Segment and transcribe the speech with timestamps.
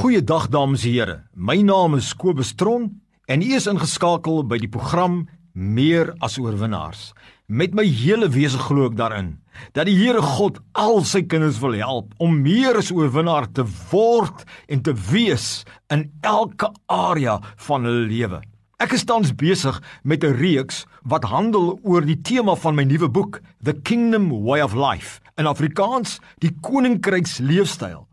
[0.00, 1.14] Goeiedag dames en here.
[1.36, 2.86] My naam is Kobus Tron
[3.28, 7.10] en u is ingeskakel by die program Meer as oorwinnaars.
[7.52, 9.34] Met my hele wese glo ek daarin
[9.76, 14.46] dat die Here God al sy kinders wil help om meer as oorwinnaar te word
[14.72, 17.36] en te wees in elke area
[17.68, 18.40] van hulle lewe.
[18.80, 23.08] Ek is tans besig met 'n reeks wat handel oor die tema van my nuwe
[23.08, 25.20] boek, The Kingdom Way of Life.
[25.36, 28.08] In Afrikaans, die koninkryks leefstyl.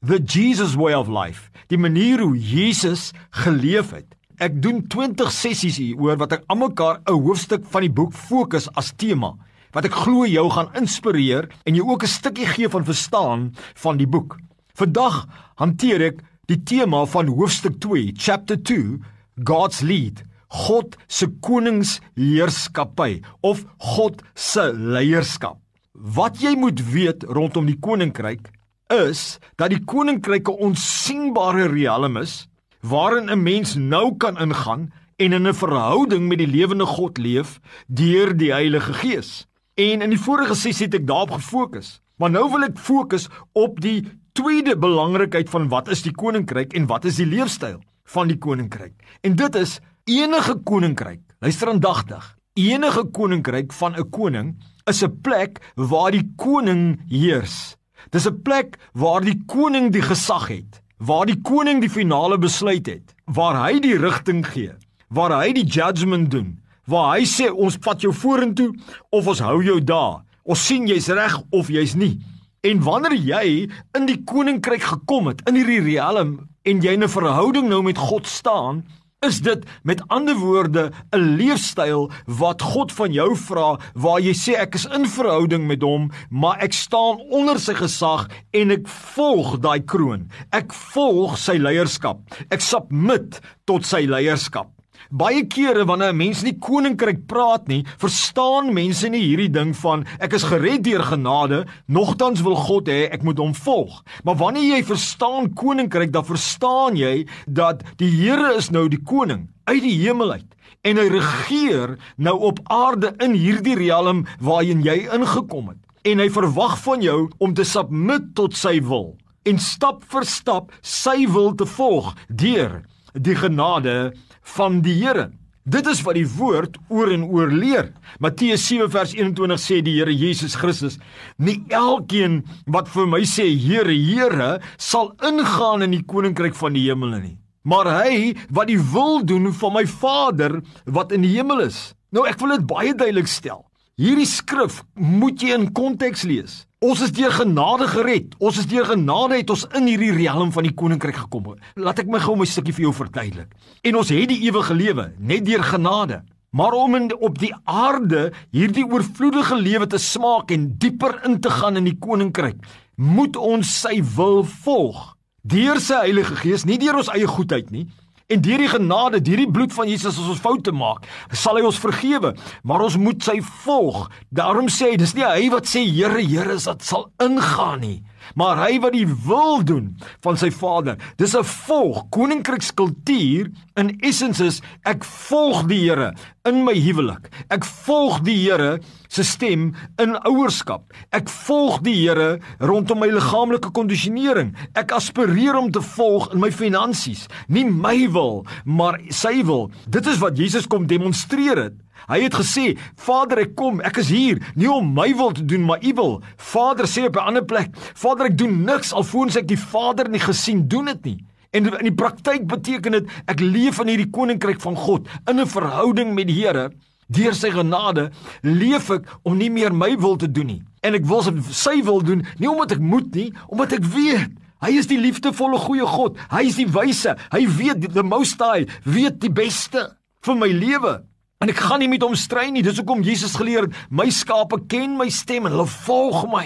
[0.00, 4.14] The Jesus way of life, die manier hoe Jesus geleef het.
[4.40, 8.70] Ek doen 20 sessies hier oor wat ek almekaar 'n hoofstuk van die boek fokus
[8.80, 9.36] as tema
[9.76, 13.98] wat ek glo jou gaan inspireer en jou ook 'n stukkie gee van verstaan van
[13.98, 14.38] die boek.
[14.72, 15.28] Vandag
[15.60, 19.00] hanteer ek die tema van hoofstuk 2, chapter 2,
[19.44, 20.24] God's lead.
[20.48, 25.58] God se koningsheerskappy of God se leierskap.
[25.92, 28.48] Wat jy moet weet rondom die koninkryk
[28.90, 32.48] is dat die koninkryk 'n onsigbare riem is
[32.80, 37.60] waarin 'n mens nou kan ingaan en in 'n verhouding met die lewende God leef
[37.86, 39.46] deur die Heilige Gees.
[39.74, 43.80] En in die vorige sessie het ek daarop gefokus, maar nou wil ek fokus op
[43.80, 48.38] die tweede belangrikheid van wat is die koninkryk en wat is die leefstyl van die
[48.38, 48.94] koninkryk.
[49.20, 51.20] En dit is enige koninkryk.
[51.38, 52.36] Luister aandagtig.
[52.54, 57.76] Enige koninkryk van 'n koning is 'n plek waar die koning heers.
[58.10, 62.86] Dis 'n plek waar die koning die gesag het, waar die koning die finale besluit
[62.86, 64.72] het, waar hy die rigting gee,
[65.08, 68.72] waar hy die judgement doen, waar hy sê ons vat jou vorentoe
[69.10, 70.24] of ons hou jou daar.
[70.44, 72.18] Ons sien jy's reg of jy's nie.
[72.60, 77.68] En wanneer jy in die koninkryk gekom het, in hierdie riem en jy 'n verhouding
[77.68, 78.84] nou met God staan,
[79.26, 84.56] Is dit met ander woorde 'n leefstyl wat God van jou vra waar jy sê
[84.56, 89.58] ek is in verhouding met hom, maar ek staan onder sy gesag en ek volg
[89.60, 90.30] daai kroon.
[90.50, 92.18] Ek volg sy leierskap.
[92.48, 94.79] Ek submit tot sy leierskap.
[95.08, 100.04] Baie kere wanneer 'n mens nie koninkryk praat nie, verstaan mense nie hierdie ding van
[100.20, 104.02] ek is gered deur genade, nogtans wil God hê ek moet hom volg.
[104.24, 109.48] Maar wanneer jy verstaan koninkryk, dan verstaan jy dat die Here is nou die koning
[109.64, 110.50] uit die hemel uit
[110.82, 115.80] en hy regeer nou op aarde in hierdie riem waarin jy ingekom het.
[116.08, 119.16] En hy verwag van jou om te submit tot sy wil
[119.48, 122.80] en stap vir stap sy wil te volg deur
[123.14, 124.12] die genade
[124.42, 125.30] van die Here.
[125.70, 127.90] Dit is wat die woord oor en oor leer.
[128.18, 130.98] Matteus 7 vers 21 sê die Here Jesus Christus:
[131.36, 136.88] "Nie elkeen wat vir my sê Here, Here, sal ingaan in die koninkryk van die
[136.88, 141.60] hemele nie, maar hy wat die wil doen van my Vader wat in die hemel
[141.60, 143.66] is." Nou ek wil dit baie duidelik stel.
[144.00, 146.64] Hierdie skrif moet jy in konteks lees.
[146.80, 148.30] Ons is deur genade gered.
[148.40, 151.50] Ons is deur genade het ons in hierdie riem van die koninkryk gekom.
[151.76, 153.52] Laat ek my gou 'n stukkie vir jou verduidelik.
[153.84, 156.24] En ons het die ewige lewe net deur genade.
[156.52, 161.50] Maar om in, op die aarde hierdie oorvloedige lewe te smaak en dieper in te
[161.50, 162.56] gaan in die koninkryk,
[162.96, 165.16] moet ons sy wil volg.
[165.42, 167.88] Deur sy Heilige Gees, nie deur ons eie goedheid nie,
[168.30, 171.64] En deur die genade, deur die bloed van Jesus as ons foute maak, sal hy
[171.66, 174.04] ons vergewe, maar ons moet sy volg.
[174.30, 177.98] Daarom sê hy, dis nie hy wat sê Here, Here, dit sal ingaan nie
[178.34, 180.98] maar hy wat die wil doen van sy Vader.
[181.16, 186.12] Dis 'n volg koninkrykskultuur in essence is ek volg die Here
[186.44, 187.28] in my huwelik.
[187.50, 190.92] Ek volg die Here se stem in ouerskap.
[191.12, 194.54] Ek volg die Here rondom my liggaamlike kondisionering.
[194.74, 199.70] Ek aspireer om te volg in my finansies, nie my wil, maar sy wil.
[199.88, 201.78] Dit is wat Jesus kom demonstreer het.
[202.08, 205.64] Hy het gesê: "Vader, ek kom, ek is hier, nie om my wil te doen,
[205.64, 209.48] maar u wil." Vader sê op 'n ander plek: "Vader, ek doen niks alvorens ek
[209.48, 213.80] die Vader nie gesien doen dit nie." En in die praktyk beteken dit ek leef
[213.82, 216.70] in hierdie koninkryk van God in 'n verhouding met die Here.
[217.10, 218.10] Deur sy genade
[218.42, 220.62] leef ek om nie meer my wil te doen nie.
[220.80, 224.30] En ek wil sy wil doen, nie omdat ek moet nie, omdat ek weet
[224.60, 226.18] hy is die liefdevolle goeie God.
[226.30, 227.16] Hy is die wyse.
[227.32, 231.00] Hy weet the most high, weet die beste vir my lewe.
[231.40, 232.60] En ek gaan nie met hom stry nie.
[232.60, 236.44] Dis hoekom Jesus geleer het, my skape ken my stem en hulle volg my.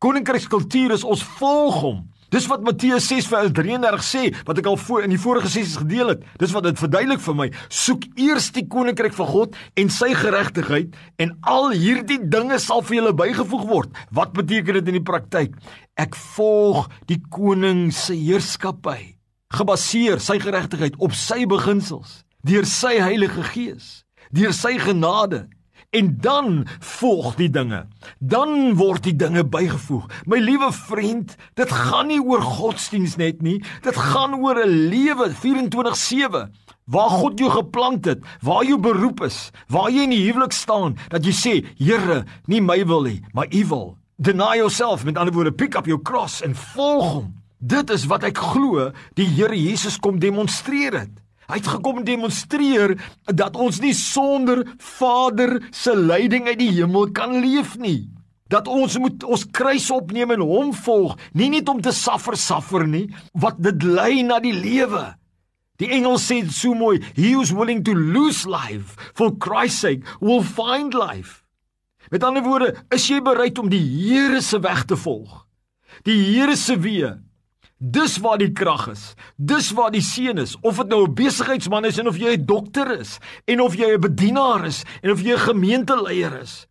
[0.00, 1.98] Koninkrykskultuur is ons volg hom.
[2.32, 6.24] Dis wat Matteus 6:33 sê, wat ek al voor in die vorige sessies gedeel het.
[6.40, 7.50] Dis wat dit verduidelik vir my.
[7.68, 13.00] Soek eers die koninkryk van God en sy geregtigheid en al hierdie dinge sal vir
[13.00, 14.04] julle bygevoeg word.
[14.10, 15.58] Wat beteken dit in die praktyk?
[16.00, 19.18] Ek volg die koning se heerskappy,
[19.52, 23.98] gebaseer sy geregtigheid op sy beginsels, deur sy Heilige Gees
[24.30, 25.48] deur sy genade
[25.90, 27.86] en dan volg die dinge.
[28.18, 30.06] Dan word die dinge bygevoeg.
[30.30, 33.58] My liewe vriend, dit gaan nie oor godsdiens net nie.
[33.82, 36.50] Dit gaan oor 'n lewe 24/7
[36.90, 40.96] waar God jou geplant het, waar jou beroep is, waar jy in die huwelik staan,
[41.08, 43.96] dat jy sê, Here, nie my wil nie, maar U wil.
[44.16, 47.34] Deny yourself, met ander woorde, pick up your cross en volg hom.
[47.58, 51.10] Dit is wat ek glo die Here Jesus kom demonstreer het.
[51.50, 52.94] Hy het gekom demonstreer
[53.26, 58.06] dat ons nie sonder Vader se leiding uit die hemel kan leef nie.
[58.50, 62.86] Dat ons moet ons kruis opneem en hom volg, nie net om te suffer suffer
[62.86, 65.08] nie, wat dit lei na die lewe.
[65.82, 70.42] Die engel sê so mooi, he who's willing to lose life for Christ's sake will
[70.42, 71.42] find life.
[72.10, 75.46] Met ander woorde, is jy bereid om die Here se weg te volg?
[76.06, 77.16] Die Here se weë
[77.80, 79.14] Dis waar die krag is.
[79.40, 80.52] Dis waar die seën is.
[80.60, 83.94] Of dit nou 'n besigheidsman is en of jy 'n dokter is en of jy
[83.94, 86.66] 'n bedienaar is en of jy 'n gemeenteleier is.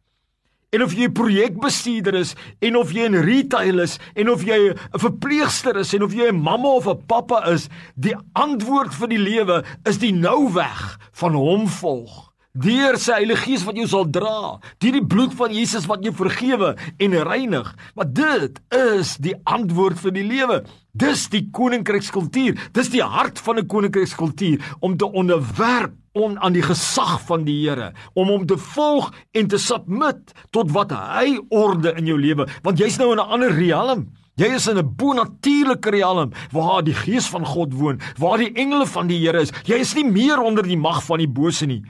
[0.72, 4.70] En of jy 'n projekbestuurder is en of jy 'n retail is en of jy
[4.70, 9.08] 'n verpleegster is en of jy 'n mamma of 'n pappa is, die antwoord vir
[9.08, 12.29] die lewe is die nou weg van hom volg.
[12.58, 16.10] Deur sy Heilige Gees wat jou sal dra, deur die bloed van Jesus wat jou
[16.18, 17.68] vergewe en reinig.
[17.94, 20.58] Maar dit is die antwoord vir die lewe.
[20.98, 22.58] Dis die koninkrykskultuur.
[22.74, 27.70] Dis die hart van 'n koninkrykskultuur om te onderwerp om aan die gesag van die
[27.70, 32.48] Here, om hom te volg en te submit tot wat hy orde in jou lewe,
[32.64, 34.10] want jy's nou in 'n ander riem.
[34.36, 38.88] Jy is in 'n bonatuurlike riem waar die gees van God woon, waar die engele
[38.88, 39.52] van die Here is.
[39.66, 41.84] Jy is nie meer onder die mag van die bose nie.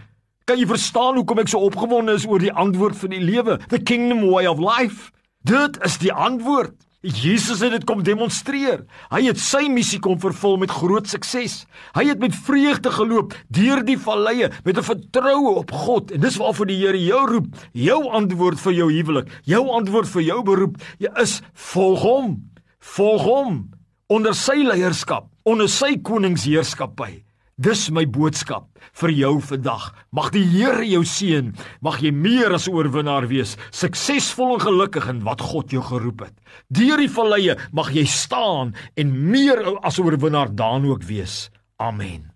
[0.50, 3.60] Kan jy verstaan hoekom ek so opgewonde is oor die antwoord vir die lewe?
[3.70, 5.12] The kingdom way of life.
[5.46, 6.74] Dit is die antwoord.
[7.06, 8.82] Jesus het dit kom demonstreer.
[9.14, 11.68] Hy het sy missie kom vervul met groot sukses.
[11.94, 16.12] Hy het met vreugde geloop deur die valleie met 'n vertroue op God.
[16.18, 17.54] En dis waarvoor die Here jou roep.
[17.74, 22.50] Jou antwoord vir jou huwelik, jou antwoord vir jou beroep, jy is volg hom.
[22.80, 23.70] Volg hom
[24.08, 27.29] onder sy leierskap, onder sy koningsheerskappy.
[27.60, 28.70] Dis my boodskap
[29.02, 29.90] vir jou vandag.
[30.16, 31.50] Mag die Here jou seën.
[31.84, 36.36] Mag jy meer as oorwinnaar wees, suksesvol en gelukkig in wat God jou geroep het.
[36.72, 41.50] Deur die valleie mag jy staan en meer as oorwinnaar daan ook wees.
[41.76, 42.30] Amen.